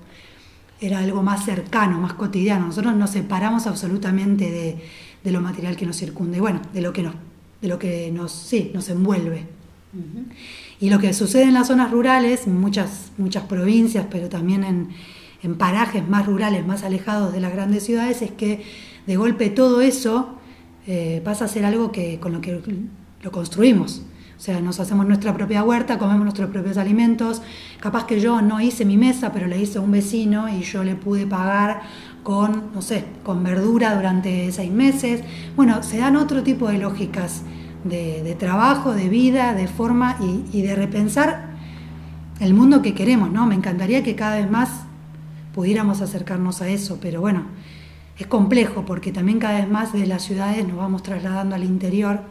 era 0.79 0.99
algo 0.99 1.23
más 1.23 1.45
cercano, 1.45 1.99
más 1.99 2.13
cotidiano. 2.13 2.67
Nosotros 2.67 2.95
nos 2.95 3.11
separamos 3.11 3.67
absolutamente 3.67 4.51
de, 4.51 4.77
de 5.23 5.31
lo 5.31 5.41
material 5.41 5.75
que 5.75 5.85
nos 5.85 5.97
circunda 5.97 6.37
y 6.37 6.39
bueno, 6.39 6.61
de 6.73 6.81
lo 6.81 6.93
que 6.93 7.03
nos 7.03 7.13
de 7.61 7.67
lo 7.67 7.79
que 7.79 8.11
nos, 8.11 8.31
sí, 8.31 8.71
nos 8.73 8.89
envuelve. 8.89 9.45
Y 10.79 10.89
lo 10.89 10.99
que 10.99 11.13
sucede 11.13 11.43
en 11.43 11.53
las 11.53 11.67
zonas 11.67 11.91
rurales, 11.91 12.45
muchas, 12.47 13.11
muchas 13.17 13.43
provincias, 13.45 14.05
pero 14.11 14.29
también 14.29 14.63
en, 14.63 14.89
en 15.41 15.55
parajes 15.55 16.07
más 16.07 16.27
rurales, 16.27 16.65
más 16.67 16.83
alejados 16.83 17.33
de 17.33 17.39
las 17.39 17.51
grandes 17.51 17.83
ciudades, 17.83 18.21
es 18.21 18.31
que 18.31 18.63
de 19.07 19.15
golpe 19.15 19.49
todo 19.49 19.81
eso 19.81 20.37
eh, 20.85 21.21
pasa 21.23 21.45
a 21.45 21.47
ser 21.47 21.65
algo 21.65 21.91
que, 21.91 22.19
con 22.19 22.31
lo 22.31 22.41
que 22.41 22.61
lo 23.23 23.31
construimos. 23.31 24.03
O 24.37 24.39
sea, 24.39 24.61
nos 24.61 24.79
hacemos 24.79 25.07
nuestra 25.07 25.33
propia 25.33 25.63
huerta, 25.63 25.97
comemos 25.97 26.23
nuestros 26.23 26.51
propios 26.51 26.77
alimentos. 26.77 27.41
Capaz 27.79 28.05
que 28.05 28.19
yo 28.19 28.41
no 28.43 28.61
hice 28.61 28.85
mi 28.85 28.95
mesa, 28.95 29.31
pero 29.33 29.47
la 29.47 29.57
hice 29.57 29.79
un 29.79 29.89
vecino 29.89 30.47
y 30.47 30.61
yo 30.61 30.83
le 30.83 30.95
pude 30.95 31.25
pagar 31.25 31.81
con, 32.21 32.71
no 32.73 32.83
sé, 32.83 33.05
con 33.23 33.43
verdura 33.43 33.95
durante 33.95 34.51
seis 34.51 34.71
meses. 34.71 35.23
Bueno, 35.55 35.81
se 35.81 35.97
dan 35.97 36.15
otro 36.15 36.43
tipo 36.43 36.69
de 36.69 36.77
lógicas 36.77 37.41
de, 37.83 38.35
trabajo, 38.37 38.93
de 38.93 39.09
vida, 39.09 39.55
de 39.55 39.67
forma 39.67 40.17
y, 40.53 40.61
de 40.61 40.75
repensar 40.75 41.47
el 42.39 42.53
mundo 42.53 42.83
que 42.83 42.93
queremos, 42.93 43.31
¿no? 43.31 43.47
Me 43.47 43.55
encantaría 43.55 44.03
que 44.03 44.15
cada 44.15 44.35
vez 44.35 44.49
más 44.49 44.69
pudiéramos 45.55 46.01
acercarnos 46.01 46.61
a 46.61 46.69
eso, 46.69 46.99
pero 47.01 47.21
bueno, 47.21 47.45
es 48.19 48.27
complejo 48.27 48.85
porque 48.85 49.11
también 49.11 49.39
cada 49.39 49.59
vez 49.59 49.69
más 49.69 49.93
de 49.93 50.05
las 50.05 50.21
ciudades 50.21 50.67
nos 50.67 50.77
vamos 50.77 51.01
trasladando 51.01 51.55
al 51.55 51.63
interior, 51.63 52.21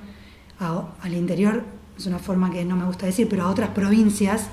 al 0.60 1.14
interior 1.14 1.64
es 1.96 2.06
una 2.06 2.18
forma 2.18 2.50
que 2.50 2.64
no 2.64 2.76
me 2.76 2.84
gusta 2.84 3.06
decir, 3.06 3.28
pero 3.28 3.44
a 3.44 3.50
otras 3.50 3.70
provincias, 3.70 4.48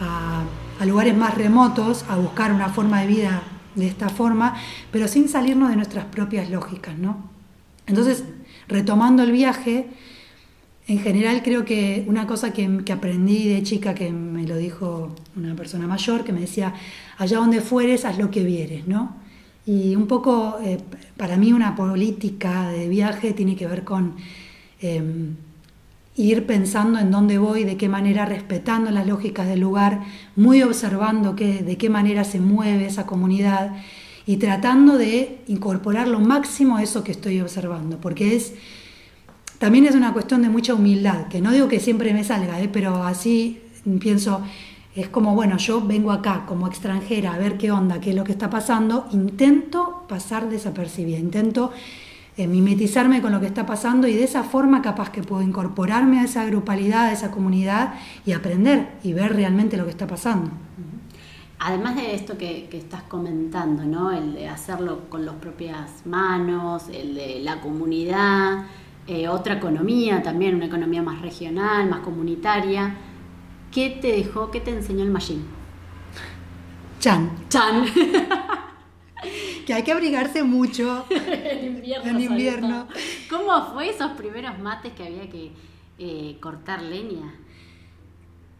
a, 0.00 0.44
lugares 0.84 1.16
más 1.16 1.34
remotos, 1.34 2.04
a 2.08 2.16
buscar 2.16 2.52
una 2.52 2.68
forma 2.68 3.00
de 3.00 3.06
vida 3.06 3.42
de 3.74 3.86
esta 3.86 4.08
forma, 4.08 4.54
pero 4.90 5.08
sin 5.08 5.28
salirnos 5.28 5.70
de 5.70 5.76
nuestras 5.76 6.04
propias 6.04 6.50
lógicas, 6.50 6.96
¿no? 6.98 7.30
Entonces, 7.86 8.24
retomando 8.68 9.22
el 9.22 9.32
viaje, 9.32 9.88
en 10.86 10.98
general 10.98 11.42
creo 11.42 11.64
que 11.64 12.04
una 12.06 12.26
cosa 12.26 12.52
que, 12.52 12.68
aprendí 12.92 13.48
de 13.48 13.62
chica, 13.62 13.94
que 13.94 14.12
me 14.12 14.46
lo 14.46 14.56
dijo 14.56 15.14
una 15.36 15.54
persona 15.54 15.86
mayor, 15.86 16.24
que 16.24 16.32
me 16.32 16.40
decía, 16.40 16.74
allá 17.18 17.38
donde 17.38 17.60
fueres, 17.60 18.04
haz 18.04 18.18
lo 18.18 18.30
que 18.30 18.44
vieres, 18.44 18.86
¿no? 18.86 19.16
Y 19.66 19.96
un 19.96 20.06
poco, 20.06 20.58
eh, 20.62 20.78
para 21.16 21.36
mí 21.38 21.52
una 21.52 21.74
política 21.74 22.68
de 22.68 22.88
viaje 22.88 23.32
tiene 23.32 23.56
que 23.56 23.66
ver 23.66 23.82
con 23.82 24.14
em, 24.80 25.36
ir 26.16 26.46
pensando 26.46 26.98
en 26.98 27.10
dónde 27.10 27.38
voy, 27.38 27.64
de 27.64 27.76
qué 27.76 27.88
manera, 27.88 28.24
respetando 28.24 28.90
las 28.90 29.06
lógicas 29.06 29.48
del 29.48 29.60
lugar, 29.60 30.02
muy 30.36 30.62
observando 30.62 31.34
que, 31.34 31.62
de 31.62 31.76
qué 31.76 31.90
manera 31.90 32.24
se 32.24 32.40
mueve 32.40 32.86
esa 32.86 33.06
comunidad 33.06 33.72
y 34.26 34.36
tratando 34.36 34.96
de 34.96 35.40
incorporar 35.48 36.08
lo 36.08 36.20
máximo 36.20 36.76
a 36.76 36.82
eso 36.82 37.04
que 37.04 37.12
estoy 37.12 37.40
observando, 37.40 37.98
porque 38.00 38.36
es 38.36 38.54
también 39.58 39.86
es 39.86 39.94
una 39.94 40.12
cuestión 40.12 40.42
de 40.42 40.48
mucha 40.48 40.74
humildad, 40.74 41.28
que 41.28 41.40
no 41.40 41.52
digo 41.52 41.68
que 41.68 41.80
siempre 41.80 42.12
me 42.12 42.24
salga, 42.24 42.60
¿eh? 42.60 42.68
pero 42.70 43.04
así 43.04 43.60
pienso, 44.00 44.42
es 44.94 45.08
como, 45.08 45.34
bueno, 45.34 45.56
yo 45.58 45.80
vengo 45.80 46.12
acá 46.12 46.44
como 46.46 46.66
extranjera 46.66 47.34
a 47.34 47.38
ver 47.38 47.56
qué 47.56 47.70
onda, 47.70 48.00
qué 48.00 48.10
es 48.10 48.16
lo 48.16 48.24
que 48.24 48.32
está 48.32 48.50
pasando, 48.50 49.06
intento 49.12 50.04
pasar 50.08 50.48
desapercibida, 50.50 51.18
intento 51.18 51.72
eh, 52.36 52.46
mimetizarme 52.46 53.22
con 53.22 53.32
lo 53.32 53.40
que 53.40 53.46
está 53.46 53.66
pasando 53.66 54.06
y 54.06 54.14
de 54.14 54.24
esa 54.24 54.42
forma 54.42 54.82
capaz 54.82 55.10
que 55.10 55.22
puedo 55.22 55.42
incorporarme 55.42 56.20
a 56.20 56.24
esa 56.24 56.44
grupalidad, 56.44 57.06
a 57.06 57.12
esa 57.12 57.30
comunidad 57.30 57.94
y 58.26 58.32
aprender 58.32 58.88
y 59.02 59.12
ver 59.12 59.34
realmente 59.34 59.76
lo 59.76 59.84
que 59.84 59.90
está 59.90 60.06
pasando. 60.06 60.50
Además 61.58 61.96
de 61.96 62.14
esto 62.14 62.36
que, 62.36 62.68
estás 62.72 63.02
comentando, 63.04 63.84
¿no? 63.84 64.10
el 64.10 64.34
de 64.34 64.48
hacerlo 64.48 65.08
con 65.08 65.24
las 65.24 65.36
propias 65.36 66.04
manos, 66.04 66.84
el 66.92 67.14
de 67.14 67.40
la 67.40 67.60
comunidad, 67.60 68.66
eh, 69.06 69.28
otra 69.28 69.54
economía 69.54 70.22
también, 70.22 70.56
una 70.56 70.66
economía 70.66 71.02
más 71.02 71.22
regional, 71.22 71.88
más 71.88 72.00
comunitaria, 72.00 72.94
¿Qué 73.74 73.90
te 73.90 74.12
dejó, 74.12 74.52
qué 74.52 74.60
te 74.60 74.70
enseñó 74.70 75.02
el 75.02 75.10
Machine? 75.10 75.42
Chan. 77.00 77.28
Chan. 77.48 77.84
que 79.64 79.74
hay 79.74 79.82
que 79.82 79.92
abrigarse 79.92 80.42
mucho 80.42 81.06
en 81.10 81.64
invierno. 81.64 82.10
En 82.10 82.20
invierno. 82.20 82.88
¿Cómo 83.30 83.72
fue 83.72 83.90
esos 83.90 84.12
primeros 84.12 84.58
mates 84.58 84.92
que 84.92 85.04
había 85.04 85.28
que 85.28 85.52
eh, 85.98 86.36
cortar 86.40 86.82
leña? 86.82 87.34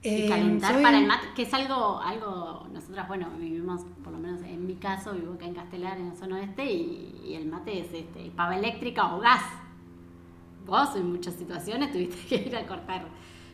y 0.05 0.25
eh, 0.25 0.29
calentar 0.29 0.83
para 0.83 0.99
el 0.99 1.07
mate, 1.07 1.29
que 1.35 1.43
es 1.43 1.55
algo, 1.55 1.99
algo, 1.99 2.69
nosotras, 2.71 3.09
bueno, 3.09 3.31
vivimos, 3.39 3.87
por 4.03 4.13
lo 4.13 4.19
menos 4.19 4.43
en 4.43 4.67
mi 4.67 4.75
caso, 4.75 5.15
vivo 5.15 5.33
acá 5.33 5.47
en 5.47 5.55
Castelar, 5.55 5.97
en 5.99 6.11
la 6.11 6.15
zona 6.15 6.37
oeste, 6.37 6.71
y, 6.71 7.23
y 7.25 7.35
el 7.35 7.47
mate 7.47 7.81
es 7.81 7.93
este, 7.93 8.31
pava 8.37 8.55
eléctrica 8.55 9.15
o 9.15 9.21
gas. 9.21 9.43
Vos 10.67 10.95
en 10.97 11.11
muchas 11.11 11.35
situaciones 11.35 11.91
tuviste 11.91 12.17
que 12.29 12.49
ir 12.49 12.55
a 12.57 12.67
cortar 12.67 13.07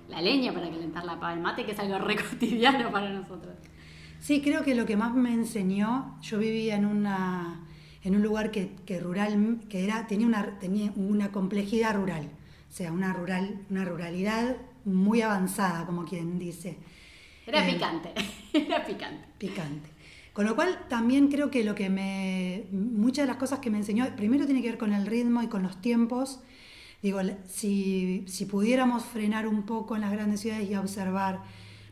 la 0.09 0.21
leña 0.21 0.53
para 0.53 0.69
calentar 0.69 1.05
la 1.05 1.15
pava 1.21 1.31
del 1.31 1.41
mate, 1.41 1.65
que 1.65 1.71
es 1.71 1.79
algo 1.79 1.99
re 1.99 2.17
cotidiano 2.17 2.91
para 2.91 3.11
nosotros. 3.11 3.55
Sí, 4.21 4.41
creo 4.43 4.63
que 4.63 4.75
lo 4.75 4.87
que 4.87 4.97
más 4.97 5.15
me 5.15 5.33
enseñó, 5.33 6.19
yo 6.23 6.39
vivía 6.39 6.77
en 6.77 6.87
una 6.87 7.67
en 8.03 8.17
un 8.17 8.23
lugar 8.23 8.51
que, 8.51 8.71
rural 8.99 9.61
que 9.69 9.85
era 9.85 10.07
tenía 10.07 10.27
una 10.27 10.59
tenía 10.59 10.93
una 10.97 11.33
complejidad 11.33 11.95
rural, 11.95 12.31
o 12.69 12.73
sea, 12.73 12.93
una 12.93 13.13
rural 13.13 13.63
una 13.71 13.85
ruralidad 13.85 14.57
muy 14.85 15.23
avanzada, 15.23 15.87
como 15.87 16.05
quien 16.05 16.39
dice. 16.39 16.79
Era 17.47 17.67
eh, 17.67 17.73
picante, 17.73 18.13
era 18.53 18.85
picante. 18.85 19.25
Picante. 19.39 19.91
Con 20.33 20.47
lo 20.47 20.55
cual 20.55 20.87
también 20.89 21.29
creo 21.29 21.51
que 21.51 21.65
lo 21.65 21.75
que 21.75 21.91
me 21.91 22.65
muchas 22.73 23.25
de 23.25 23.27
las 23.27 23.37
cosas 23.37 23.59
que 23.59 23.71
me 23.71 23.79
enseñó, 23.79 24.07
primero 24.17 24.47
tiene 24.47 24.63
que 24.63 24.69
ver 24.69 24.79
con 24.79 24.93
el 24.93 25.07
ritmo 25.07 25.43
y 25.43 25.49
con 25.49 25.63
los 25.63 25.81
tiempos 25.81 26.41
Digo, 27.03 27.21
si, 27.47 28.27
pudiéramos 28.51 29.05
frenar 29.05 29.47
un 29.47 29.63
poco 29.63 29.95
en 29.95 30.03
las 30.03 30.13
grandes 30.13 30.41
ciudades 30.41 30.69
y 30.69 30.75
observar 30.75 31.41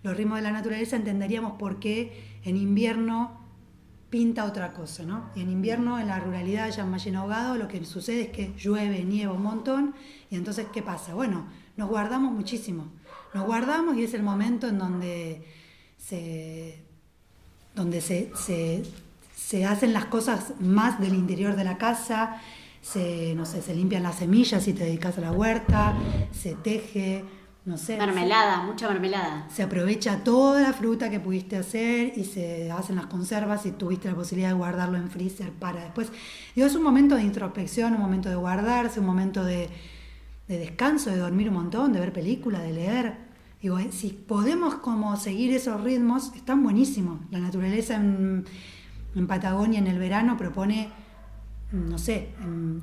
los 0.03 0.17
ritmos 0.17 0.39
de 0.39 0.43
la 0.43 0.53
naturaleza, 0.53 0.97
entenderíamos 0.97 1.53
por 1.59 1.79
qué 1.79 2.41
en 2.45 2.57
invierno 2.57 3.39
pinta 4.11 4.45
otra 4.45 4.73
cosa, 4.73 5.05
¿no? 5.05 5.31
Y 5.35 5.43
en 5.43 5.51
invierno, 5.51 5.99
en 5.99 6.07
la 6.07 6.19
ruralidad, 6.19 6.71
ya 6.71 6.83
en 6.83 6.93
Valle 6.93 7.17
Ahogado, 7.17 7.57
lo 7.57 7.69
que 7.69 7.85
sucede 7.85 8.23
es 8.23 8.29
que 8.29 8.55
llueve, 8.57 9.05
nieva 9.05 9.35
un 9.35 9.43
montón, 9.43 9.95
y 10.31 10.37
entonces, 10.37 10.67
¿qué 10.73 10.83
pasa? 10.83 11.15
Bueno, 11.15 11.47
nos 11.77 11.89
guardamos 11.89 12.33
muchísimo. 12.33 12.87
Nos 13.35 13.45
guardamos 13.45 13.97
y 13.97 14.05
es 14.05 14.15
el 14.15 14.23
momento 14.23 14.69
en 14.69 14.79
donde 14.79 15.45
se, 15.99 16.83
donde 17.75 18.01
se, 18.01 18.33
se 19.37 19.65
hacen 19.67 19.93
las 19.93 20.07
cosas 20.07 20.55
más 20.61 20.99
del 21.01 21.15
interior 21.15 21.55
de 21.55 21.65
la 21.65 21.77
casa, 21.77 22.41
se, 22.81 23.35
no 23.35 23.45
sé, 23.45 23.61
se 23.61 23.75
limpian 23.75 24.03
las 24.03 24.17
semillas 24.17 24.65
si 24.65 24.73
te 24.73 24.85
dedicas 24.85 25.19
a 25.19 25.21
la 25.21 25.33
huerta, 25.33 25.95
se 26.33 26.55
teje, 26.55 27.25
no 27.65 27.77
sé. 27.77 27.97
Mermelada, 27.99 28.63
mucha 28.63 28.89
mermelada. 28.89 29.47
Se 29.51 29.63
aprovecha 29.63 30.25
toda 30.25 30.63
la 30.63 30.73
fruta 30.73 31.11
que 31.11 31.21
pudiste 31.21 31.57
hacer 31.57 32.13
y 32.17 32.25
se 32.25 32.71
hacen 32.71 32.97
las 32.97 33.07
conservas 33.07 33.67
y 33.67 33.73
tuviste 33.73 34.09
la 34.09 34.15
posibilidad 34.15 34.49
de 34.49 34.55
guardarlo 34.55 34.97
en 34.97 35.11
freezer 35.11 35.51
para 35.53 35.83
después. 35.83 36.11
Digo, 36.55 36.67
es 36.67 36.75
un 36.75 36.83
momento 36.83 37.17
de 37.17 37.23
introspección, 37.23 37.95
un 37.95 38.01
momento 38.01 38.29
de 38.29 38.37
guardarse, 38.37 39.01
un 39.01 39.07
momento 39.07 39.45
de, 39.45 39.69
descanso, 40.49 41.11
de 41.11 41.19
dormir 41.19 41.49
un 41.49 41.55
montón, 41.55 41.93
de 41.93 42.01
ver 42.01 42.13
películas, 42.13 42.63
de 42.63 42.73
leer. 42.73 43.17
Digo, 43.61 43.79
eh, 43.79 43.89
si 43.91 44.11
podemos 44.11 44.77
como 44.77 45.17
seguir 45.17 45.53
esos 45.53 45.83
ritmos, 45.83 46.33
están 46.35 46.63
buenísimos. 46.63 47.21
La 47.31 47.41
naturaleza 47.41 47.97
en, 47.97 48.47
en 49.15 49.27
Patagonia 49.27 49.79
en 49.79 49.89
el 49.89 49.99
verano 49.99 50.37
propone 50.37 50.91
no 51.73 51.99
sé, 51.99 52.31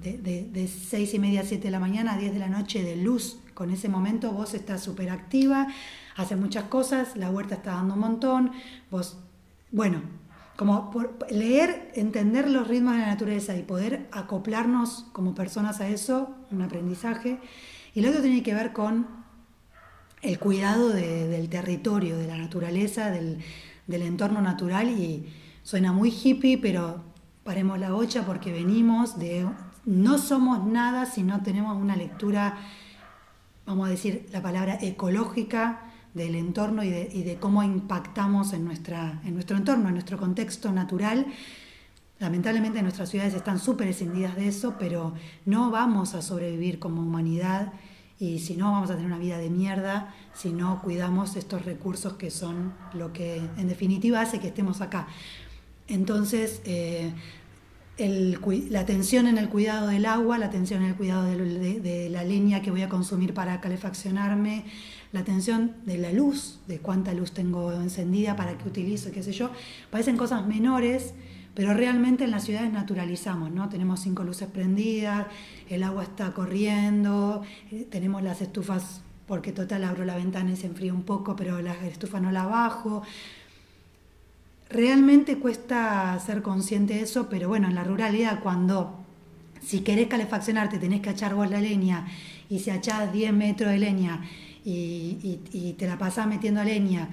de, 0.03 0.47
de, 0.51 0.67
6 0.67 1.13
y 1.15 1.19
media 1.19 1.41
a 1.41 1.43
7 1.43 1.63
de 1.63 1.71
la 1.71 1.79
mañana 1.79 2.13
a 2.13 2.17
10 2.17 2.33
de 2.33 2.39
la 2.39 2.49
noche 2.49 2.83
de 2.83 2.95
luz. 2.95 3.39
Con 3.55 3.71
ese 3.71 3.89
momento 3.89 4.31
vos 4.31 4.53
estás 4.53 4.83
súper 4.83 5.09
activa, 5.09 5.67
haces 6.15 6.37
muchas 6.37 6.65
cosas, 6.65 7.15
la 7.15 7.31
huerta 7.31 7.55
está 7.55 7.71
dando 7.71 7.95
un 7.95 8.01
montón, 8.01 8.51
vos, 8.91 9.17
bueno, 9.71 10.03
como 10.55 10.91
leer, 11.29 11.91
entender 11.95 12.49
los 12.49 12.67
ritmos 12.67 12.93
de 12.93 12.99
la 12.99 13.07
naturaleza 13.07 13.57
y 13.57 13.63
poder 13.63 14.07
acoplarnos 14.11 15.05
como 15.11 15.33
personas 15.33 15.81
a 15.81 15.87
eso, 15.87 16.35
un 16.51 16.61
aprendizaje. 16.61 17.39
Y 17.93 18.01
lo 18.01 18.09
otro 18.09 18.21
tiene 18.21 18.43
que 18.43 18.53
ver 18.53 18.71
con 18.71 19.07
el 20.21 20.37
cuidado 20.37 20.89
del 20.89 21.49
territorio, 21.49 22.17
de 22.17 22.27
la 22.27 22.37
naturaleza, 22.37 23.09
del, 23.09 23.39
del 23.87 24.01
entorno 24.01 24.41
natural 24.41 24.89
y 24.89 25.33
suena 25.63 25.91
muy 25.91 26.09
hippie, 26.09 26.57
pero 26.57 27.03
paremos 27.43 27.79
la 27.79 27.91
bocha 27.91 28.25
porque 28.25 28.51
venimos 28.51 29.19
de, 29.19 29.47
no 29.85 30.17
somos 30.17 30.65
nada 30.65 31.05
si 31.05 31.23
no 31.23 31.41
tenemos 31.43 31.77
una 31.77 31.95
lectura, 31.95 32.57
vamos 33.65 33.87
a 33.87 33.91
decir 33.91 34.27
la 34.31 34.41
palabra 34.41 34.77
ecológica 34.81 35.91
del 36.13 36.35
entorno 36.35 36.83
y 36.83 36.89
de, 36.89 37.37
cómo 37.39 37.61
impactamos 37.61 38.53
en, 38.53 38.63
nuestra, 38.63 39.21
en 39.25 39.33
nuestro 39.33 39.57
entorno, 39.57 39.89
en 39.89 39.95
nuestro 39.95 40.17
contexto 40.17 40.71
natural. 40.71 41.27
Lamentablemente 42.19 42.81
nuestras 42.81 43.09
ciudades 43.09 43.33
están 43.33 43.59
súper 43.59 43.89
escindidas 43.89 44.35
de 44.37 44.47
eso, 44.47 44.75
pero 44.79 45.13
no 45.45 45.71
vamos 45.71 46.15
a 46.15 46.21
sobrevivir 46.21 46.79
como 46.79 47.01
humanidad 47.01 47.73
y 48.17 48.39
si 48.39 48.55
no 48.55 48.71
vamos 48.71 48.89
a 48.89 48.93
tener 48.95 49.07
una 49.07 49.19
vida 49.19 49.37
de 49.37 49.49
mierda 49.49 50.15
si 50.33 50.53
no 50.53 50.81
cuidamos 50.81 51.35
estos 51.35 51.65
recursos 51.65 52.13
que 52.13 52.31
son 52.31 52.73
lo 52.93 53.11
que 53.11 53.37
en 53.57 53.67
definitiva 53.67 54.21
hace 54.21 54.39
que 54.39 54.47
estemos 54.47 54.79
acá. 54.79 55.07
Entonces, 55.89 56.61
eh, 56.63 57.11
la 57.97 58.79
atención 58.81 59.27
en 59.27 59.37
el 59.37 59.47
cuidado 59.47 59.87
del 59.87 60.05
agua, 60.05 60.37
la 60.37 60.47
atención 60.47 60.83
en 60.83 60.89
el 60.89 60.95
cuidado 60.95 61.25
de, 61.25 62.09
la 62.09 62.23
leña 62.23 62.61
que 62.61 62.71
voy 62.71 62.81
a 62.81 62.89
consumir 62.89 63.33
para 63.33 63.61
calefaccionarme, 63.61 64.65
la 65.13 65.21
atención 65.21 65.75
de 65.85 65.97
la 65.97 66.11
luz, 66.11 66.59
de 66.67 66.79
cuánta 66.79 67.13
luz 67.13 67.31
tengo 67.31 67.71
encendida, 67.71 68.35
para 68.35 68.57
qué 68.57 68.67
utilizo, 68.67 69.11
qué 69.11 69.23
sé 69.23 69.31
yo. 69.31 69.49
Parecen 69.91 70.17
cosas 70.17 70.45
menores, 70.45 71.13
pero 71.53 71.73
realmente 71.73 72.25
en 72.25 72.31
las 72.31 72.43
ciudades 72.43 72.71
naturalizamos, 72.73 73.49
¿no? 73.51 73.69
Tenemos 73.69 74.01
cinco 74.01 74.25
luces 74.25 74.49
prendidas, 74.49 75.27
el 75.69 75.83
agua 75.83 76.03
está 76.03 76.33
corriendo, 76.33 77.43
eh, 77.71 77.87
tenemos 77.89 78.21
las 78.23 78.41
estufas, 78.41 79.03
porque 79.25 79.53
total 79.53 79.85
abro 79.85 80.03
la 80.03 80.17
ventana 80.17 80.51
y 80.51 80.57
se 80.57 80.67
enfría 80.67 80.93
un 80.93 81.03
poco, 81.03 81.37
pero 81.37 81.61
la 81.61 81.73
estufa 81.87 82.19
no 82.19 82.31
la 82.31 82.45
bajo. 82.45 83.03
Realmente 84.69 85.37
cuesta 85.37 86.19
ser 86.19 86.41
consciente 86.41 86.95
de 86.95 87.01
eso, 87.01 87.29
pero 87.29 87.47
bueno, 87.47 87.67
en 87.67 87.75
la 87.75 87.83
ruralidad 87.83 88.39
cuando 88.41 89.05
si 89.61 89.81
querés 89.81 90.07
calefaccionarte 90.07 90.79
tenés 90.79 91.01
que 91.01 91.11
echar 91.11 91.35
vos 91.35 91.49
la 91.49 91.61
leña 91.61 92.07
y 92.49 92.59
si 92.59 92.71
echás 92.71 93.11
10 93.11 93.33
metros 93.33 93.71
de 93.71 93.79
leña 93.79 94.21
y, 94.63 95.75
te 95.77 95.87
la 95.87 95.97
pasás 95.97 96.27
metiendo 96.27 96.63
leña 96.63 97.09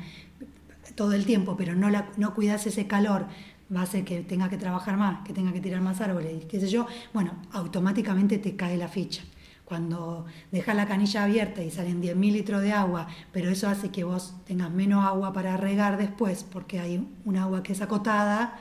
todo 0.95 1.13
el 1.13 1.27
tiempo, 1.27 1.57
pero 1.57 1.75
no, 1.75 1.91
la, 1.91 2.09
no 2.17 2.35
cuidás 2.35 2.67
ese 2.67 2.87
calor, 2.87 3.27
va 3.75 3.81
a 3.81 3.83
hacer 3.85 4.05
que 4.05 4.21
tenga 4.23 4.49
que 4.49 4.57
trabajar 4.57 4.97
más, 4.97 5.27
que 5.27 5.33
tenga 5.33 5.53
que 5.53 5.61
tirar 5.61 5.81
más 5.81 6.01
árboles, 6.01 6.45
qué 6.47 6.61
sé 6.61 6.69
yo, 6.69 6.87
bueno, 7.13 7.33
automáticamente 7.53 8.39
te 8.39 8.57
cae 8.57 8.77
la 8.77 8.89
ficha. 8.89 9.23
Cuando 9.65 10.27
dejas 10.51 10.77
la 10.77 10.87
canilla 10.87 11.25
abierta 11.25 11.63
y 11.63 11.71
salen 11.71 12.03
10.000 12.03 12.33
litros 12.33 12.63
de 12.63 12.73
agua, 12.73 13.07
pero 13.33 13.51
eso 13.51 13.69
hace 13.69 13.91
que 13.91 14.05
vos 14.05 14.35
tengas 14.45 14.71
menos 14.71 15.05
agua 15.05 15.33
para 15.33 15.57
regar 15.57 15.97
después, 15.97 16.45
porque 16.45 16.79
hay 16.79 17.09
un 17.25 17.37
agua 17.37 17.63
que 17.63 17.73
es 17.73 17.81
acotada, 17.81 18.59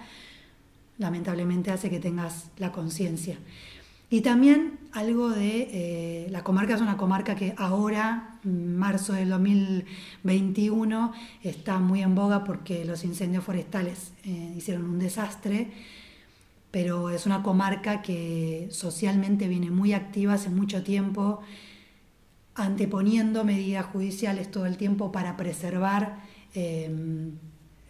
lamentablemente 0.98 1.72
hace 1.72 1.90
que 1.90 2.00
tengas 2.00 2.50
la 2.58 2.72
conciencia. 2.72 3.38
Y 4.14 4.20
también 4.20 4.78
algo 4.92 5.30
de, 5.30 5.70
eh, 5.72 6.28
la 6.32 6.44
comarca 6.44 6.76
es 6.76 6.82
una 6.82 6.98
comarca 6.98 7.34
que 7.34 7.54
ahora, 7.58 8.40
marzo 8.44 9.14
del 9.14 9.30
2021, 9.30 11.14
está 11.44 11.80
muy 11.80 12.02
en 12.02 12.14
boga 12.14 12.44
porque 12.44 12.84
los 12.84 13.06
incendios 13.06 13.46
forestales 13.46 14.12
eh, 14.26 14.54
hicieron 14.58 14.84
un 14.84 15.00
desastre, 15.00 15.72
pero 16.72 17.10
es 17.10 17.26
una 17.26 17.44
comarca 17.44 18.02
que 18.02 18.68
socialmente 18.72 19.48
viene 19.48 19.70
muy 19.70 19.94
activa 19.94 20.34
hace 20.34 20.50
mucho 20.50 20.84
tiempo, 20.84 21.42
anteponiendo 22.56 23.44
medidas 23.44 23.86
judiciales 23.86 24.50
todo 24.50 24.66
el 24.66 24.78
tiempo 24.78 25.12
para 25.12 25.38
preservar 25.38 26.24
eh, 26.56 26.90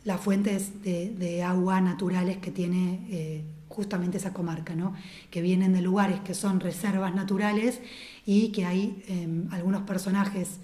las 0.03 0.19
fuentes 0.19 0.81
de, 0.83 1.43
agua 1.43 1.79
naturales 1.79 2.37
que 2.37 2.51
tiene 2.51 3.43
justamente 3.71 4.17
esa 4.17 4.33
comarca, 4.33 4.75
¿no? 4.75 4.93
que 5.29 5.41
vienen 5.41 5.73
de 5.73 5.81
lugares 5.81 6.19
que 6.19 6.33
son 6.33 6.59
reservas 6.59 7.15
naturales 7.15 7.81
y 8.25 8.49
que 8.49 8.65
hay 8.65 9.03
em, 9.07 9.47
algunos 9.51 9.83
personajes 9.83 10.59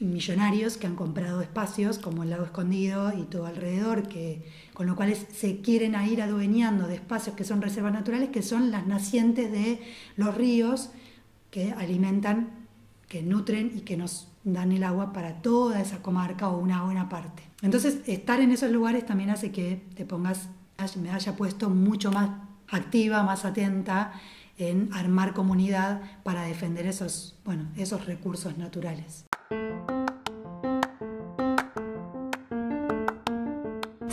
millonarios 0.00 0.78
que 0.78 0.86
han 0.86 0.96
comprado 0.96 1.42
espacios 1.42 1.98
como 1.98 2.22
el 2.22 2.30
lago 2.30 2.44
escondido 2.44 3.12
y 3.16 3.24
todo 3.24 3.46
alrededor, 3.46 4.08
que, 4.08 4.44
con 4.72 4.86
lo 4.86 4.96
cual 4.96 5.14
se 5.14 5.60
quieren 5.60 5.94
ir 6.08 6.22
adueñando 6.22 6.88
de 6.88 6.94
espacios 6.94 7.36
que 7.36 7.44
son 7.44 7.60
reservas 7.60 7.92
naturales, 7.92 8.30
que 8.30 8.42
son 8.42 8.70
las 8.70 8.86
nacientes 8.86 9.52
de 9.52 9.80
los 10.16 10.34
ríos 10.34 10.90
que 11.50 11.72
alimentan, 11.72 12.66
que 13.08 13.22
nutren 13.22 13.72
y 13.76 13.80
que 13.80 13.96
nos 13.96 14.28
dan 14.44 14.72
el 14.72 14.84
agua 14.84 15.12
para 15.12 15.42
toda 15.42 15.80
esa 15.82 16.00
comarca 16.00 16.48
o 16.48 16.58
una 16.58 16.82
buena 16.82 17.08
parte. 17.08 17.42
Entonces, 17.60 17.98
estar 18.06 18.40
en 18.40 18.52
esos 18.52 18.70
lugares 18.70 19.04
también 19.04 19.30
hace 19.30 19.52
que 19.52 19.82
te 19.94 20.06
pongas, 20.06 20.48
me 20.96 21.10
haya 21.10 21.36
puesto 21.36 21.68
mucho 21.68 22.10
más 22.10 22.30
activa, 22.68 23.22
más 23.22 23.44
atenta 23.44 24.12
en 24.56 24.88
armar 24.92 25.34
comunidad 25.34 26.00
para 26.22 26.42
defender 26.42 26.86
esos, 26.86 27.38
bueno, 27.44 27.68
esos 27.76 28.06
recursos 28.06 28.56
naturales. 28.56 29.29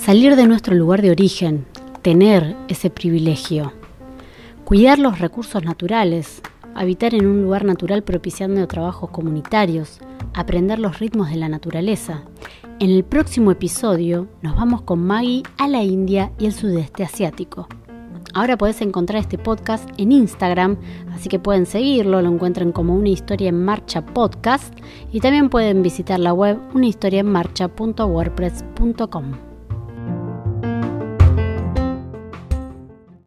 Salir 0.07 0.37
de 0.37 0.47
nuestro 0.47 0.73
lugar 0.73 1.01
de 1.01 1.11
origen, 1.11 1.65
tener 2.01 2.55
ese 2.69 2.89
privilegio, 2.89 3.73
cuidar 4.63 4.99
los 4.99 5.19
recursos 5.19 5.65
naturales, 5.65 6.41
habitar 6.75 7.13
en 7.13 7.25
un 7.25 7.41
lugar 7.41 7.65
natural 7.65 8.03
propiciando 8.03 8.65
trabajos 8.67 9.09
comunitarios, 9.09 9.99
aprender 10.33 10.79
los 10.79 10.99
ritmos 10.99 11.29
de 11.29 11.35
la 11.35 11.49
naturaleza. 11.49 12.23
En 12.79 12.89
el 12.91 13.03
próximo 13.03 13.51
episodio 13.51 14.29
nos 14.41 14.55
vamos 14.55 14.83
con 14.83 14.99
Maggie 14.99 15.43
a 15.57 15.67
la 15.67 15.83
India 15.83 16.31
y 16.39 16.45
el 16.45 16.53
sudeste 16.53 17.03
asiático. 17.03 17.67
Ahora 18.37 18.55
podés 18.55 18.79
encontrar 18.81 19.19
este 19.19 19.39
podcast 19.39 19.89
en 19.97 20.11
Instagram, 20.11 20.77
así 21.11 21.27
que 21.27 21.39
pueden 21.39 21.65
seguirlo, 21.65 22.21
lo 22.21 22.31
encuentran 22.31 22.71
como 22.71 22.93
Una 22.93 23.09
Historia 23.09 23.49
en 23.49 23.65
Marcha 23.65 24.05
Podcast 24.05 24.75
y 25.11 25.21
también 25.21 25.49
pueden 25.49 25.81
visitar 25.81 26.19
la 26.19 26.33
web 26.33 26.59
unahistoriaenmarcha.wordpress.com. 26.75 29.46